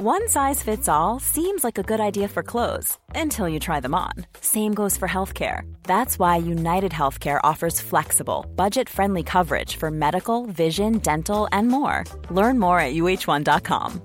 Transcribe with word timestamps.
One 0.00 0.28
size 0.28 0.62
fits 0.62 0.88
all 0.88 1.18
seems 1.18 1.64
like 1.64 1.76
a 1.76 1.82
good 1.82 1.98
idea 1.98 2.28
for 2.28 2.44
clothes 2.44 2.96
until 3.16 3.48
you 3.48 3.58
try 3.58 3.80
them 3.80 3.96
on. 3.96 4.12
Same 4.40 4.72
goes 4.72 4.96
for 4.96 5.08
healthcare. 5.08 5.62
That's 5.82 6.20
why 6.20 6.36
United 6.36 6.92
Healthcare 6.92 7.40
offers 7.42 7.80
flexible, 7.80 8.46
budget 8.54 8.88
friendly 8.88 9.24
coverage 9.24 9.74
for 9.74 9.90
medical, 9.90 10.46
vision, 10.46 10.98
dental, 10.98 11.48
and 11.50 11.66
more. 11.66 12.04
Learn 12.30 12.60
more 12.60 12.78
at 12.78 12.94
uh1.com. 12.94 14.00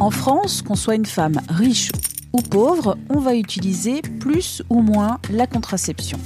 En 0.00 0.10
France, 0.10 0.60
qu'on 0.60 0.74
soit 0.74 0.96
une 0.96 1.04
femme 1.04 1.40
riche 1.50 1.92
ou 2.32 2.42
pauvre, 2.42 2.96
on 3.10 3.20
va 3.20 3.36
utiliser 3.36 4.02
plus 4.18 4.60
ou 4.70 4.82
moins 4.82 5.20
la 5.30 5.46
contraception. 5.46 6.18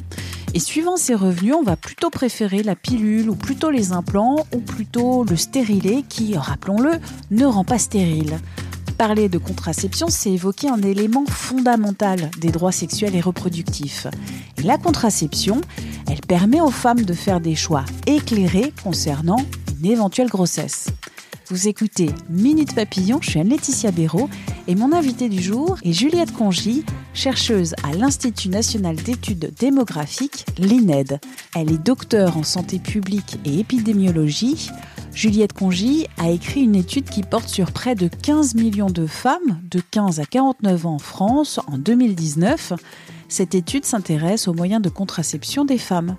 Et 0.57 0.61
suivant 0.61 0.97
ses 0.97 1.17
revenus, 1.17 1.55
on 1.59 1.65
va 1.65 1.75
plutôt 1.75 2.11
préférer 2.11 2.63
la 2.63 2.77
pilule 2.77 3.29
ou 3.29 3.35
plutôt 3.35 3.71
les 3.71 3.91
implants 3.91 4.47
ou 4.55 4.61
plutôt 4.61 5.25
le 5.25 5.35
stérilet 5.35 6.05
qui, 6.09 6.37
rappelons-le, 6.37 6.93
ne 7.33 7.45
rend 7.45 7.65
pas 7.65 7.81
stérile. 7.81 8.39
Parler 8.97 9.29
de 9.29 9.39
contraception, 9.39 10.07
c'est 10.09 10.31
évoquer 10.31 10.69
un 10.69 10.81
élément 10.81 11.25
fondamental 11.27 12.31
des 12.41 12.53
droits 12.53 12.71
sexuels 12.71 13.17
et 13.17 13.21
reproductifs. 13.21 14.07
Et 14.57 14.63
la 14.63 14.79
contraception, 14.79 15.61
elle 16.09 16.21
permet 16.21 16.61
aux 16.61 16.71
femmes 16.71 17.03
de 17.03 17.15
faire 17.15 17.41
des 17.41 17.57
choix 17.57 17.85
éclairés 18.07 18.73
concernant 18.85 19.45
une 19.81 19.91
éventuelle 19.91 20.29
grossesse. 20.29 20.87
Vous 21.49 21.67
écoutez 21.67 22.11
Minute 22.31 22.77
Papillon, 22.77 23.19
je 23.21 23.31
suis 23.31 23.41
Anne-Laetitia 23.41 23.91
Béraud 23.91 24.31
et 24.69 24.77
mon 24.77 24.93
invité 24.93 25.29
du 25.29 25.43
jour 25.43 25.77
est 25.83 25.93
Juliette 25.93 26.33
Congy, 26.33 26.85
chercheuse 27.15 27.75
à 27.83 27.93
l'Institut 27.93 28.49
national 28.49 28.97
d'études 28.97 29.55
démographiques, 29.59 30.45
l'INED. 30.59 31.21
Elle 31.57 31.73
est 31.73 31.83
docteure 31.83 32.37
en 32.37 32.43
santé 32.43 32.79
publique 32.79 33.39
et 33.45 33.61
épidémiologie. 33.61 34.71
Juliette 35.13 35.53
Congy 35.53 36.07
a 36.19 36.31
écrit 36.31 36.63
une 36.63 36.75
étude 36.75 37.09
qui 37.09 37.23
porte 37.23 37.49
sur 37.49 37.73
près 37.73 37.95
de 37.95 38.09
15 38.09 38.57
millions 38.57 38.91
de 38.91 39.07
femmes 39.07 39.61
de 39.71 39.81
15 39.91 40.21
à 40.21 40.27
49 40.27 40.87
ans 40.87 40.95
en 40.95 40.99
France 40.99 41.61
en 41.69 41.79
2019. 41.79 42.75
Cette 43.29 43.55
étude 43.55 43.85
s'intéresse 43.85 44.49
aux 44.49 44.55
moyens 44.55 44.83
de 44.83 44.89
contraception 44.89 45.65
des 45.65 45.79
femmes. 45.79 46.17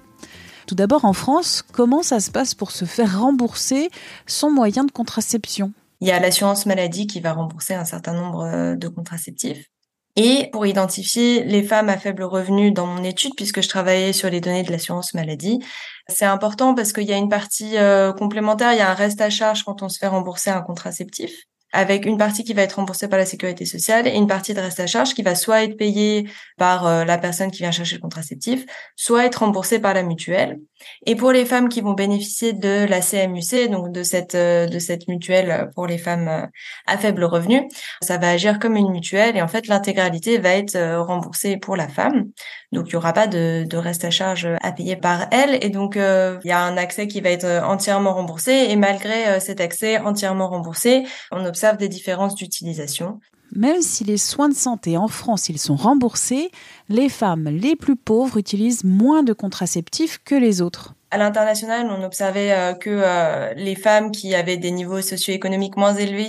Tout 0.66 0.76
d'abord, 0.76 1.06
en 1.06 1.14
France, 1.14 1.64
comment 1.72 2.02
ça 2.02 2.20
se 2.20 2.32
passe 2.32 2.56
pour 2.56 2.72
se 2.72 2.86
faire 2.86 3.20
rembourser 3.20 3.90
son 4.26 4.50
moyen 4.50 4.84
de 4.84 4.92
contraception? 4.92 5.74
Il 6.02 6.08
y 6.08 6.12
a 6.12 6.20
l'assurance 6.20 6.66
maladie 6.66 7.08
qui 7.08 7.22
va 7.22 7.34
rembourser 7.34 7.74
un 7.74 7.86
certain 7.86 8.14
nombre 8.14 8.44
euh, 8.46 8.76
de 8.76 8.88
contraceptifs. 8.88 9.70
Et 10.16 10.50
pour 10.54 10.66
identifier 10.66 11.44
les 11.44 11.64
femmes 11.64 11.90
à 11.90 11.98
faible 11.98 12.24
revenu 12.24 12.72
dans 12.72 12.86
mon 12.86 13.04
étude, 13.04 13.34
puisque 13.36 13.62
je 13.62 13.68
travaillais 13.68 14.14
sur 14.14 14.30
les 14.30 14.40
données 14.40 14.64
de 14.64 14.72
l'assurance 14.72 15.14
maladie, 15.14 15.60
c'est 16.08 16.26
important 16.26 16.74
parce 16.74 16.94
qu'il 16.94 17.04
y 17.04 17.14
a 17.14 17.18
une 17.18 17.30
partie 17.30 17.78
euh, 17.78 18.14
complémentaire, 18.14 18.72
il 18.74 18.78
y 18.78 18.82
a 18.82 18.90
un 18.90 18.94
reste 18.94 19.20
à 19.20 19.30
charge 19.30 19.64
quand 19.64 19.84
on 19.84 19.90
se 19.90 20.00
fait 20.00 20.08
rembourser 20.08 20.50
un 20.52 20.62
contraceptif 20.62 21.32
avec 21.76 22.06
une 22.06 22.18
partie 22.18 22.44
qui 22.44 22.54
va 22.54 22.62
être 22.62 22.73
remboursée 22.73 23.09
par 23.09 23.20
la 23.20 23.26
sécurité 23.26 23.66
sociale 23.66 24.08
et 24.08 24.16
une 24.16 24.28
partie 24.28 24.54
de 24.54 24.62
reste 24.62 24.80
à 24.80 24.88
charge 24.88 25.14
qui 25.14 25.23
va 25.23 25.36
soit 25.36 25.64
être 25.64 25.78
payée 25.78 26.28
par 26.58 26.88
euh, 26.88 27.04
la 27.04 27.18
personne 27.18 27.52
qui 27.52 27.59
vient 27.59 27.72
chercher 27.72 27.95
le 27.95 28.02
contraceptif, 28.02 28.66
soit 28.95 29.26
être 29.26 29.38
remboursée 29.44 29.80
par 29.80 29.94
la 29.94 30.03
mutuelle. 30.03 30.59
Et 31.06 31.16
pour 31.16 31.31
les 31.31 31.46
femmes 31.46 31.68
qui 31.68 31.81
vont 31.81 31.94
bénéficier 31.94 32.53
de 32.53 32.86
la 32.86 33.02
CMUC, 33.02 33.70
donc 33.70 33.92
de 33.92 34.03
cette 34.03 34.36
euh, 34.36 34.68
de 34.68 34.80
cette 34.80 35.08
mutuelle 35.08 35.70
pour 35.76 35.86
les 35.86 35.98
femmes 35.98 36.28
euh, 36.28 36.46
à 36.88 36.98
faible 36.98 37.26
revenu, 37.26 37.68
ça 38.02 38.18
va 38.18 38.30
agir 38.30 38.58
comme 38.59 38.78
une 38.78 38.92
mutuelle 38.92 39.36
et 39.36 39.42
en 39.42 39.48
fait 39.48 39.68
l'intégralité 39.68 40.38
va 40.38 40.52
être 40.52 40.78
remboursée 41.02 41.58
pour 41.58 41.76
la 41.76 41.90
femme. 41.90 42.26
Donc 42.72 42.86
il 42.88 42.94
y 42.94 42.96
aura 42.96 43.14
pas 43.14 43.28
de, 43.28 43.66
de 43.68 43.78
reste 43.78 44.06
à 44.06 44.12
charge 44.12 44.48
à 44.62 44.72
payer 44.72 44.96
par 44.96 45.28
elle 45.31 45.58
et 45.62 45.70
donc 45.70 45.96
il 45.96 46.48
y 46.48 46.52
a 46.52 46.59
un 46.59 46.78
accès 46.78 47.08
qui 47.08 47.22
va 47.22 47.30
être 47.30 47.64
entièrement 47.64 48.14
remboursé 48.14 48.52
et 48.70 48.76
malgré 48.76 49.40
cet 49.40 49.62
accès 49.62 49.98
entièrement 50.00 50.50
remboursé, 50.50 51.03
on 51.31 51.46
observe 51.46 51.65
des 51.74 51.90
différences 51.90 52.36
d'utilisation. 52.36 53.20
Même 53.56 53.82
si 53.82 54.04
les 54.04 54.18
soins 54.18 54.50
de 54.50 54.56
santé 54.56 54.98
en 54.98 55.08
France 55.08 55.50
ils 55.50 55.59
sont 55.59 55.76
remboursés, 55.76 56.52
les 56.90 57.09
femmes 57.09 57.48
les 57.50 57.76
plus 57.76 57.96
pauvres 57.96 58.38
utilisent 58.38 58.84
moins 58.84 59.24
de 59.24 59.34
contraceptifs 59.34 60.20
que 60.24 60.36
les 60.36 60.62
autres. 60.62 60.94
À 61.12 61.18
l'international, 61.18 61.88
on 61.90 62.04
observait 62.04 62.52
euh, 62.52 62.74
que 62.74 62.90
euh, 62.90 63.54
les 63.54 63.75
femmes 63.75 64.12
qui 64.12 64.36
avaient 64.36 64.58
des 64.58 64.72
niveaux 64.72 65.02
socio-économiques 65.02 65.78
moins 65.78 65.96
élevés 65.96 66.28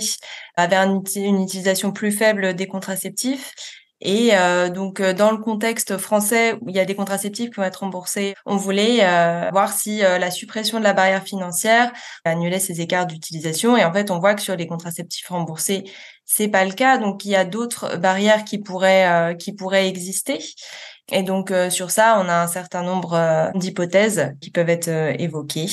avaient 0.55 0.77
une 0.77 1.43
utilisation 1.43 1.91
plus 1.91 2.11
faible 2.11 2.53
des 2.53 2.67
contraceptifs 2.67 3.53
et 3.99 4.29
euh, 4.33 4.69
donc 4.69 4.99
euh, 4.99 5.13
dans 5.13 5.31
le 5.31 5.37
contexte 5.37 5.97
français 5.97 6.55
où 6.61 6.69
il 6.69 6.75
y 6.75 6.79
a 6.79 6.85
des 6.85 6.95
contraceptifs 6.95 7.49
qui 7.49 7.55
vont 7.55 7.63
être 7.63 7.77
remboursés, 7.77 8.35
on 8.45 8.55
voulait 8.55 8.99
euh, 9.01 9.49
voir 9.51 9.73
si 9.73 9.99
la 9.99 10.29
suppression 10.31 10.79
de 10.79 10.83
la 10.83 10.93
barrière 10.93 11.23
financière 11.23 11.91
annulait 12.23 12.59
ces 12.59 12.81
écarts 12.81 13.07
d'utilisation. 13.07 13.75
Et 13.75 13.83
en 13.83 13.91
fait, 13.91 14.11
on 14.11 14.19
voit 14.19 14.35
que 14.35 14.41
sur 14.41 14.55
les 14.55 14.67
contraceptifs 14.67 15.27
remboursés, 15.27 15.83
c'est 16.25 16.47
pas 16.47 16.65
le 16.65 16.73
cas. 16.73 16.97
Donc 16.97 17.25
il 17.25 17.31
y 17.31 17.35
a 17.35 17.45
d'autres 17.45 17.97
barrières 17.97 18.43
qui 18.43 18.59
pourraient 18.59 19.35
qui 19.39 19.53
pourraient 19.53 19.87
exister. 19.87 20.39
Et 21.11 21.23
donc 21.23 21.51
sur 21.69 21.89
ça, 21.89 22.21
on 22.23 22.29
a 22.29 22.35
un 22.35 22.47
certain 22.47 22.83
nombre 22.83 23.51
d'hypothèses 23.55 24.33
qui 24.41 24.51
peuvent 24.51 24.69
être 24.69 24.89
évoquées. 25.19 25.69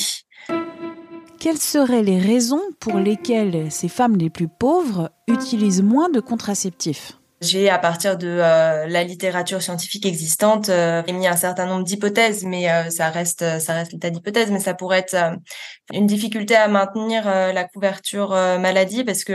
Quelles 1.39 1.57
seraient 1.57 2.03
les 2.03 2.19
raisons 2.19 2.61
pour 2.79 2.97
lesquelles 2.97 3.71
ces 3.71 3.89
femmes 3.89 4.15
les 4.15 4.29
plus 4.29 4.47
pauvres 4.47 5.11
utilisent 5.27 5.83
moins 5.83 6.09
de 6.09 6.19
contraceptifs 6.19 7.19
j'ai, 7.45 7.69
à 7.69 7.79
partir 7.79 8.17
de 8.17 8.27
euh, 8.27 8.87
la 8.87 9.03
littérature 9.03 9.61
scientifique 9.61 10.05
existante, 10.05 10.69
euh, 10.69 11.01
émis 11.07 11.27
un 11.27 11.35
certain 11.35 11.65
nombre 11.65 11.83
d'hypothèses, 11.83 12.43
mais 12.43 12.69
euh, 12.69 12.89
ça 12.89 13.09
reste, 13.09 13.59
ça 13.59 13.73
reste 13.73 13.93
l'état 13.93 14.09
d'hypothèse. 14.09 14.51
Mais 14.51 14.59
ça 14.59 14.73
pourrait 14.73 14.99
être 14.99 15.13
euh, 15.13 15.35
une 15.93 16.07
difficulté 16.07 16.55
à 16.55 16.67
maintenir 16.67 17.25
la 17.25 17.63
couverture 17.63 18.29
maladie, 18.59 19.03
parce 19.03 19.23
que 19.23 19.33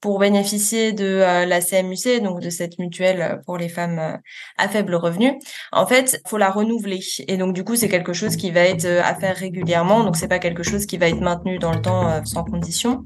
pour 0.00 0.18
bénéficier 0.18 0.92
de 0.92 1.44
la 1.46 1.60
CMUC, 1.60 2.22
donc 2.22 2.40
de 2.40 2.48
cette 2.48 2.78
mutuelle 2.78 3.40
pour 3.44 3.58
les 3.58 3.68
femmes 3.68 4.18
à 4.56 4.68
faible 4.68 4.94
revenu, 4.94 5.38
en 5.72 5.86
fait, 5.86 6.22
faut 6.26 6.38
la 6.38 6.50
renouveler. 6.50 7.00
Et 7.28 7.36
donc 7.36 7.52
du 7.54 7.64
coup, 7.64 7.76
c'est 7.76 7.90
quelque 7.90 8.14
chose 8.14 8.36
qui 8.36 8.50
va 8.50 8.62
être 8.62 8.86
à 8.86 9.14
faire 9.14 9.36
régulièrement. 9.36 10.02
Donc 10.02 10.16
c'est 10.16 10.28
pas 10.28 10.38
quelque 10.38 10.62
chose 10.62 10.86
qui 10.86 10.96
va 10.96 11.08
être 11.08 11.20
maintenu 11.20 11.58
dans 11.58 11.72
le 11.72 11.82
temps 11.82 12.24
sans 12.24 12.44
condition. 12.44 13.04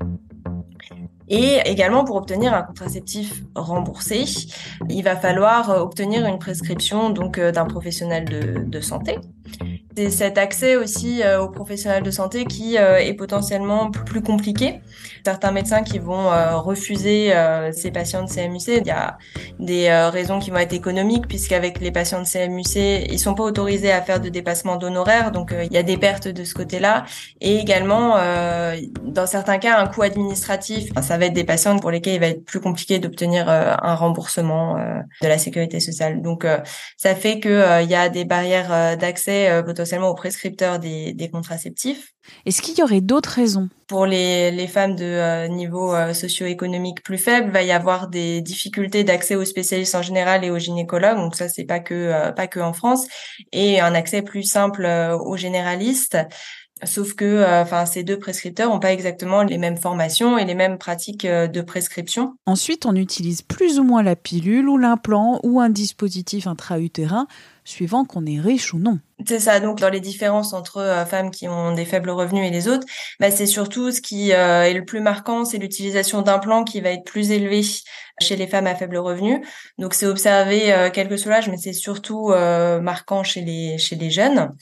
Et 1.28 1.58
également, 1.64 2.04
pour 2.04 2.16
obtenir 2.16 2.52
un 2.52 2.62
contraceptif 2.62 3.42
remboursé, 3.54 4.24
il 4.90 5.02
va 5.02 5.16
falloir 5.16 5.70
euh, 5.70 5.80
obtenir 5.80 6.26
une 6.26 6.38
prescription 6.38 7.10
donc 7.10 7.38
euh, 7.38 7.50
d'un 7.50 7.64
professionnel 7.64 8.24
de, 8.68 8.80
santé. 8.80 9.18
C'est 9.96 10.10
cet 10.10 10.36
accès 10.36 10.76
aussi 10.76 11.22
euh, 11.22 11.40
aux 11.40 11.48
professionnels 11.48 12.02
de 12.02 12.10
santé 12.10 12.44
qui 12.44 12.76
est 12.76 13.14
potentiellement 13.14 13.90
plus 13.90 14.20
compliqué. 14.20 14.80
Certains 15.24 15.52
médecins 15.52 15.82
qui 15.82 15.98
vont 15.98 16.28
refuser 16.60 17.32
ces 17.72 17.90
patients 17.90 18.24
de 18.24 18.30
CMUC, 18.30 18.68
il 18.68 18.86
y 18.86 18.90
a 18.90 19.18
des 19.58 19.90
raisons 20.12 20.38
qui 20.38 20.50
vont 20.50 20.58
être 20.58 20.72
économiques 20.72 21.26
puisqu'avec 21.26 21.80
les 21.80 21.90
patients 21.90 22.20
de 22.20 22.26
CMUC, 22.26 22.76
ils 23.10 23.18
sont 23.18 23.34
pas 23.34 23.44
autorisés 23.44 23.92
à 23.92 24.02
faire 24.02 24.20
de 24.20 24.28
dépassement 24.28 24.76
d'honoraires, 24.76 25.32
donc 25.32 25.54
il 25.58 25.72
y 25.72 25.78
a 25.78 25.82
des 25.82 25.96
pertes 25.96 26.28
de 26.28 26.44
ce 26.44 26.54
côté-là. 26.54 27.04
Et 27.40 27.56
également, 27.56 28.16
dans 29.02 29.26
certains 29.26 29.58
cas, 29.58 29.80
un 29.80 29.86
coût 29.86 30.02
administratif. 30.02 30.90
Ça 31.02 31.18
va 31.18 31.26
être 31.26 31.32
des 31.32 31.44
patients 31.44 31.78
pour 31.78 31.90
lesquels 31.90 32.14
il 32.14 32.20
va 32.20 32.28
être 32.28 32.44
plus 32.44 32.60
compliqué 32.60 32.98
d'obtenir 32.98 33.48
euh, 33.48 33.74
un 33.82 33.94
remboursement 33.94 34.76
euh, 34.76 35.00
de 35.22 35.28
la 35.28 35.38
sécurité 35.38 35.80
sociale. 35.80 36.22
Donc, 36.22 36.44
euh, 36.44 36.58
ça 36.96 37.14
fait 37.14 37.40
que 37.40 37.82
il 37.82 37.90
y 37.90 37.94
a 37.94 38.08
des 38.08 38.24
barrières 38.24 38.96
d'accès 38.96 39.62
potentiellement 39.64 40.08
aux 40.08 40.14
prescripteurs 40.14 40.78
des, 40.78 41.12
des 41.12 41.30
contraceptifs. 41.30 42.13
Est-ce 42.46 42.62
qu'il 42.62 42.78
y 42.78 42.82
aurait 42.82 43.00
d'autres 43.00 43.30
raisons? 43.30 43.68
Pour 43.86 44.06
les, 44.06 44.50
les 44.50 44.66
femmes 44.66 44.96
de 44.96 45.46
niveau 45.48 45.94
socio-économique 46.12 47.02
plus 47.02 47.18
faible, 47.18 47.50
va 47.50 47.62
y 47.62 47.70
avoir 47.70 48.08
des 48.08 48.40
difficultés 48.40 49.04
d'accès 49.04 49.34
aux 49.34 49.44
spécialistes 49.44 49.94
en 49.94 50.02
général 50.02 50.44
et 50.44 50.50
aux 50.50 50.58
gynécologues. 50.58 51.16
Donc 51.16 51.36
ça, 51.36 51.48
c'est 51.48 51.64
pas 51.64 51.80
que 51.80 52.32
pas 52.32 52.46
que 52.46 52.60
en 52.60 52.72
France, 52.72 53.06
et 53.52 53.80
un 53.80 53.94
accès 53.94 54.22
plus 54.22 54.44
simple 54.44 54.86
aux 55.20 55.36
généralistes. 55.36 56.16
Sauf 56.82 57.14
que 57.14 57.24
euh, 57.24 57.62
enfin 57.62 57.86
ces 57.86 58.02
deux 58.02 58.18
prescripteurs 58.18 58.68
n'ont 58.68 58.80
pas 58.80 58.92
exactement 58.92 59.42
les 59.42 59.58
mêmes 59.58 59.76
formations 59.76 60.36
et 60.36 60.44
les 60.44 60.54
mêmes 60.54 60.76
pratiques 60.76 61.24
euh, 61.24 61.46
de 61.46 61.60
prescription. 61.60 62.34
Ensuite, 62.46 62.84
on 62.84 62.94
utilise 62.96 63.42
plus 63.42 63.78
ou 63.78 63.84
moins 63.84 64.02
la 64.02 64.16
pilule 64.16 64.68
ou 64.68 64.76
l'implant 64.76 65.40
ou 65.44 65.60
un 65.60 65.70
dispositif 65.70 66.46
intra-utérin 66.46 67.26
suivant 67.64 68.04
qu'on 68.04 68.26
est 68.26 68.38
riche 68.38 68.74
ou 68.74 68.78
non. 68.78 68.98
C'est 69.26 69.40
ça. 69.40 69.60
Donc, 69.60 69.80
dans 69.80 69.88
les 69.88 70.00
différences 70.00 70.52
entre 70.52 70.78
euh, 70.78 71.04
femmes 71.04 71.30
qui 71.30 71.48
ont 71.48 71.72
des 71.72 71.84
faibles 71.84 72.10
revenus 72.10 72.46
et 72.46 72.50
les 72.50 72.68
autres, 72.68 72.86
bah, 73.20 73.30
c'est 73.30 73.46
surtout 73.46 73.90
ce 73.90 74.00
qui 74.00 74.30
est 74.30 74.74
le 74.74 74.84
plus 74.84 75.00
marquant, 75.00 75.44
c'est 75.44 75.58
l'utilisation 75.58 76.22
d'implants 76.22 76.64
qui 76.64 76.80
va 76.80 76.90
être 76.90 77.04
plus 77.04 77.30
élevé 77.30 77.62
chez 78.20 78.36
les 78.36 78.46
femmes 78.46 78.66
à 78.66 78.74
faible 78.74 78.98
revenu. 78.98 79.44
Donc, 79.78 79.94
c'est 79.94 80.06
observé 80.06 80.90
quel 80.92 81.08
que 81.08 81.16
soit 81.16 81.32
l'âge, 81.32 81.48
mais 81.48 81.56
c'est 81.56 81.72
surtout 81.72 82.28
marquant 82.82 83.24
chez 83.24 83.40
les 83.40 83.78
chez 83.78 83.96
les 83.96 84.10
jeunes. 84.10 84.54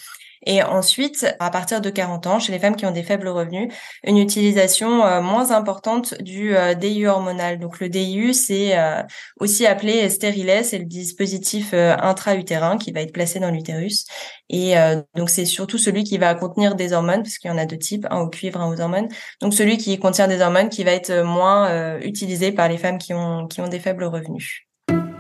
Et 0.45 0.63
ensuite, 0.63 1.27
à 1.39 1.51
partir 1.51 1.81
de 1.81 1.89
40 1.89 2.27
ans, 2.27 2.39
chez 2.41 2.53
les 2.53 2.59
femmes 2.59 2.75
qui 2.75 2.85
ont 2.85 2.91
des 2.91 3.05
faibles 3.05 3.29
revenus, 3.29 3.73
une 4.05 4.19
utilisation 4.19 5.05
euh, 5.05 5.21
moins 5.21 5.53
importante 5.53 6.21
du 6.21 6.57
euh, 6.57 6.75
DIU 6.75 7.09
hormonal. 7.09 7.61
Donc 7.61 7.79
le 7.79 7.89
DIU, 7.89 8.33
c'est 8.33 8.77
euh, 8.77 9.03
aussi 9.39 9.67
appelé 9.67 10.09
stérilet, 10.11 10.65
c'est 10.65 10.79
le 10.79 10.85
dispositif 10.85 11.75
intra-utérin 11.75 12.77
qui 12.77 12.93
va 12.93 13.03
être 13.03 13.13
placé 13.13 13.39
dans 13.39 13.51
l'utérus. 13.51 14.07
Et 14.49 14.75
donc 15.17 15.31
c'est 15.31 15.47
surtout 15.47 15.79
celui 15.79 16.05
qui 16.05 16.19
va 16.19 16.35
contenir 16.35 16.75
des 16.75 16.93
hormones, 16.93 17.23
parce 17.23 17.39
qu'il 17.39 17.51
y 17.51 17.55
en 17.55 17.59
a 17.59 17.65
deux 17.65 17.79
types, 17.79 18.07
un 18.11 18.21
au 18.21 18.29
cuivre, 18.29 18.61
un 18.61 18.71
aux 18.71 18.81
hormones. 18.81 19.09
Donc 19.41 19.55
celui 19.55 19.79
qui 19.79 19.99
contient 19.99 20.29
des 20.29 20.41
hormones 20.41 20.69
qui 20.69 20.85
va 20.85 20.93
être 20.93 21.23
moins 21.23 21.99
utilisé 22.01 22.53
par 22.53 22.69
les 22.69 22.77
femmes 22.77 22.99
qui 22.99 23.15
ont, 23.15 23.47
qui 23.47 23.61
ont 23.61 23.69
des 23.69 23.81
faibles 23.81 24.05
revenus. 24.05 24.67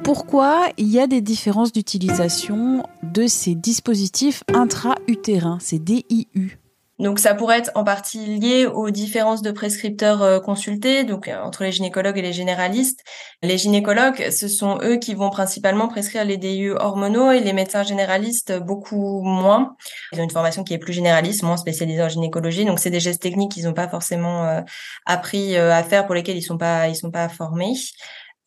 Pourquoi 0.04 0.68
il 0.78 0.88
y 0.88 0.98
a 0.98 1.06
des 1.06 1.20
différences 1.20 1.72
d'utilisation 1.72 2.82
de 3.02 3.26
ces 3.28 3.54
dispositifs 3.54 4.42
intra-utérins, 4.52 5.58
ces 5.60 5.78
DIU 5.78 6.58
donc 6.98 7.18
ça 7.18 7.34
pourrait 7.34 7.58
être 7.58 7.72
en 7.74 7.82
partie 7.82 8.38
lié 8.38 8.66
aux 8.66 8.90
différences 8.90 9.42
de 9.42 9.50
prescripteurs 9.50 10.22
euh, 10.22 10.38
consultés, 10.38 11.02
donc 11.02 11.26
euh, 11.26 11.36
entre 11.42 11.64
les 11.64 11.72
gynécologues 11.72 12.16
et 12.18 12.22
les 12.22 12.32
généralistes. 12.32 13.00
Les 13.42 13.58
gynécologues, 13.58 14.30
ce 14.30 14.46
sont 14.46 14.78
eux 14.82 14.98
qui 14.98 15.14
vont 15.14 15.30
principalement 15.30 15.88
prescrire 15.88 16.24
les 16.24 16.36
DIU 16.36 16.72
hormonaux 16.72 17.32
et 17.32 17.40
les 17.40 17.52
médecins 17.54 17.82
généralistes 17.82 18.56
beaucoup 18.56 19.20
moins. 19.22 19.74
Ils 20.12 20.20
ont 20.20 20.24
une 20.24 20.30
formation 20.30 20.62
qui 20.62 20.74
est 20.74 20.78
plus 20.78 20.92
généraliste, 20.92 21.42
moins 21.42 21.56
spécialisée 21.56 22.02
en 22.04 22.08
gynécologie, 22.08 22.64
donc 22.64 22.78
c'est 22.78 22.90
des 22.90 23.00
gestes 23.00 23.22
techniques 23.22 23.50
qu'ils 23.50 23.64
n'ont 23.64 23.74
pas 23.74 23.88
forcément 23.88 24.44
euh, 24.44 24.60
appris 25.04 25.56
à 25.56 25.82
faire 25.82 26.06
pour 26.06 26.14
lesquels 26.14 26.36
ils 26.36 26.42
sont 26.42 26.58
pas 26.58 26.86
ils 26.86 26.94
sont 26.94 27.10
pas 27.10 27.28
formés 27.28 27.74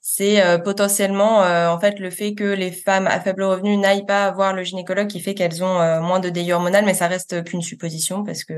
c'est 0.07 0.39
euh, 0.45 0.59
potentiellement 0.59 1.41
euh, 1.41 1.67
en 1.67 1.79
fait 1.79 1.99
le 1.99 2.11
fait 2.11 2.35
que 2.35 2.43
les 2.43 2.71
femmes 2.71 3.07
à 3.07 3.19
faible 3.19 3.41
revenu 3.41 3.75
n'aillent 3.75 4.05
pas 4.05 4.31
voir 4.31 4.53
le 4.53 4.63
gynécologue 4.63 5.07
qui 5.07 5.19
fait 5.19 5.33
qu'elles 5.33 5.63
ont 5.63 5.81
euh, 5.81 5.99
moins 5.99 6.19
de 6.19 6.29
délai 6.29 6.53
hormonal, 6.53 6.85
mais 6.85 6.93
ça 6.93 7.07
reste 7.07 7.43
qu'une 7.43 7.63
supposition 7.63 8.23
parce 8.23 8.43
que 8.43 8.53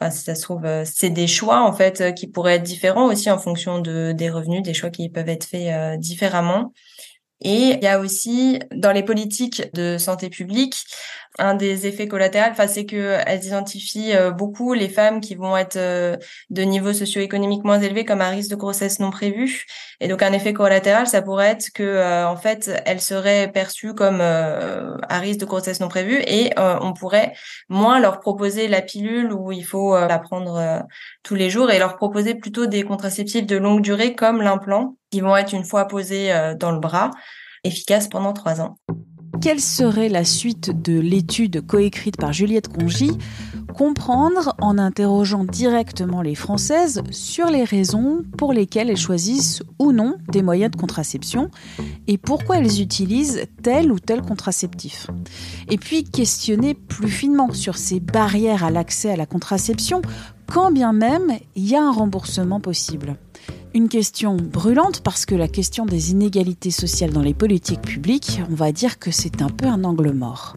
ça 0.00 0.34
se 0.34 0.40
trouve 0.40 0.66
c'est 0.86 1.10
des 1.10 1.26
choix 1.26 1.60
en 1.60 1.74
fait 1.74 2.14
qui 2.14 2.28
pourraient 2.28 2.54
être 2.54 2.62
différents 2.62 3.08
aussi 3.08 3.30
en 3.30 3.36
fonction 3.36 3.80
de 3.80 4.12
des 4.12 4.30
revenus, 4.30 4.62
des 4.62 4.72
choix 4.72 4.88
qui 4.88 5.10
peuvent 5.10 5.28
être 5.28 5.44
faits 5.44 6.00
différemment. 6.00 6.72
Et 7.42 7.72
il 7.72 7.82
y 7.82 7.86
a 7.86 8.00
aussi 8.00 8.58
dans 8.74 8.92
les 8.92 9.02
politiques 9.02 9.72
de 9.74 9.98
santé 9.98 10.28
publique 10.28 10.84
un 11.38 11.54
des 11.54 11.86
effets 11.86 12.08
collatéraux, 12.08 12.50
enfin, 12.50 12.66
c'est 12.66 12.86
que 12.86 13.18
elles 13.26 13.44
identifient 13.46 14.14
euh, 14.14 14.30
beaucoup 14.30 14.74
les 14.74 14.88
femmes 14.88 15.20
qui 15.20 15.34
vont 15.36 15.56
être 15.56 15.76
euh, 15.76 16.16
de 16.50 16.62
niveau 16.62 16.92
socio-économique 16.92 17.64
moins 17.64 17.80
élevé 17.80 18.04
comme 18.04 18.20
un 18.20 18.30
risque 18.30 18.50
de 18.50 18.56
grossesse 18.56 18.98
non 18.98 19.10
prévu. 19.10 19.64
Et 20.00 20.08
donc, 20.08 20.22
un 20.22 20.32
effet 20.32 20.52
collatéral, 20.52 21.06
ça 21.06 21.22
pourrait 21.22 21.48
être 21.48 21.70
que, 21.72 21.82
euh, 21.82 22.28
en 22.28 22.36
fait, 22.36 22.70
elles 22.84 23.00
seraient 23.00 23.50
perçues 23.52 23.94
comme 23.94 24.20
à 24.20 25.18
risque 25.18 25.40
de 25.40 25.46
grossesse 25.46 25.80
non 25.80 25.88
prévue 25.88 26.20
et 26.26 26.52
on 26.56 26.92
pourrait 26.92 27.32
moins 27.68 28.00
leur 28.00 28.20
proposer 28.20 28.68
la 28.68 28.82
pilule 28.82 29.32
où 29.32 29.52
il 29.52 29.64
faut 29.64 29.94
la 29.98 30.18
prendre 30.18 30.84
tous 31.22 31.34
les 31.34 31.50
jours 31.50 31.70
et 31.70 31.78
leur 31.78 31.96
proposer 31.96 32.34
plutôt 32.34 32.66
des 32.66 32.82
contraceptifs 32.82 33.46
de 33.46 33.56
longue 33.56 33.82
durée 33.82 34.14
comme 34.14 34.42
l'implant 34.42 34.96
qui 35.10 35.20
vont 35.20 35.36
être 35.36 35.52
une 35.52 35.64
fois 35.64 35.86
posés 35.86 36.32
dans 36.58 36.72
le 36.72 36.80
bras 36.80 37.10
efficaces 37.64 38.08
pendant 38.08 38.32
trois 38.32 38.60
ans. 38.60 38.76
Quelle 39.40 39.60
serait 39.60 40.10
la 40.10 40.24
suite 40.24 40.82
de 40.82 40.98
l'étude 40.98 41.66
coécrite 41.66 42.16
par 42.18 42.32
Juliette 42.32 42.68
Congy? 42.68 43.10
Comprendre 43.74 44.54
en 44.60 44.76
interrogeant 44.76 45.44
directement 45.44 46.20
les 46.20 46.34
Françaises 46.34 47.02
sur 47.10 47.46
les 47.46 47.64
raisons 47.64 48.22
pour 48.36 48.52
lesquelles 48.52 48.90
elles 48.90 48.98
choisissent 48.98 49.62
ou 49.78 49.92
non 49.92 50.16
des 50.28 50.42
moyens 50.42 50.72
de 50.72 50.76
contraception 50.76 51.50
et 52.06 52.18
pourquoi 52.18 52.58
elles 52.58 52.82
utilisent 52.82 53.46
tel 53.62 53.92
ou 53.92 53.98
tel 53.98 54.20
contraceptif. 54.20 55.06
Et 55.70 55.78
puis 55.78 56.04
questionner 56.04 56.74
plus 56.74 57.08
finement 57.08 57.52
sur 57.52 57.78
ces 57.78 58.00
barrières 58.00 58.64
à 58.64 58.70
l'accès 58.70 59.10
à 59.12 59.16
la 59.16 59.26
contraception, 59.26 60.02
quand 60.46 60.70
bien 60.70 60.92
même 60.92 61.32
il 61.54 61.66
y 61.66 61.76
a 61.76 61.82
un 61.82 61.92
remboursement 61.92 62.60
possible. 62.60 63.16
Une 63.72 63.88
question 63.88 64.36
brûlante 64.36 65.00
parce 65.00 65.26
que 65.26 65.36
la 65.36 65.46
question 65.46 65.86
des 65.86 66.10
inégalités 66.10 66.72
sociales 66.72 67.12
dans 67.12 67.22
les 67.22 67.34
politiques 67.34 67.82
publiques, 67.82 68.40
on 68.50 68.54
va 68.54 68.72
dire 68.72 68.98
que 68.98 69.12
c'est 69.12 69.42
un 69.42 69.48
peu 69.48 69.66
un 69.66 69.84
angle 69.84 70.10
mort. 70.10 70.56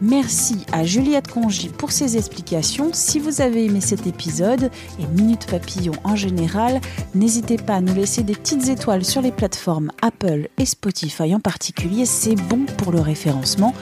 Merci 0.00 0.56
à 0.72 0.84
Juliette 0.84 1.28
Congy 1.28 1.68
pour 1.68 1.92
ses 1.92 2.16
explications. 2.16 2.90
Si 2.92 3.20
vous 3.20 3.40
avez 3.40 3.64
aimé 3.66 3.80
cet 3.80 4.08
épisode 4.08 4.72
et 4.98 5.06
Minute 5.16 5.46
Papillon 5.46 5.92
en 6.02 6.16
général, 6.16 6.80
n'hésitez 7.14 7.58
pas 7.58 7.76
à 7.76 7.80
nous 7.80 7.94
laisser 7.94 8.24
des 8.24 8.34
petites 8.34 8.68
étoiles 8.68 9.04
sur 9.04 9.22
les 9.22 9.32
plateformes 9.32 9.92
Apple 10.02 10.48
et 10.58 10.66
Spotify 10.66 11.34
en 11.36 11.40
particulier. 11.40 12.06
C'est 12.06 12.34
bon 12.34 12.66
pour 12.76 12.90
le 12.90 13.00
référencement. 13.00 13.72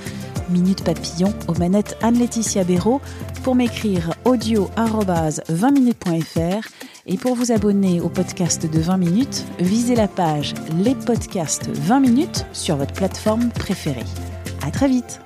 Minute 0.50 0.84
Papillon 0.84 1.32
aux 1.48 1.54
manettes 1.54 1.96
Anne-Laetitia 2.02 2.64
Béraud 2.64 3.00
pour 3.42 3.54
m'écrire 3.54 4.12
audio 4.24 4.70
20minutes.fr 4.76 6.68
et 7.06 7.16
pour 7.16 7.34
vous 7.34 7.52
abonner 7.52 8.00
au 8.00 8.08
podcast 8.08 8.70
de 8.70 8.78
20 8.80 8.96
minutes, 8.96 9.44
visez 9.58 9.94
la 9.94 10.08
page 10.08 10.54
Les 10.82 10.94
podcasts 10.94 11.68
20 11.68 12.00
minutes 12.00 12.46
sur 12.52 12.76
votre 12.76 12.92
plateforme 12.92 13.50
préférée. 13.50 14.04
À 14.66 14.70
très 14.70 14.88
vite! 14.88 15.25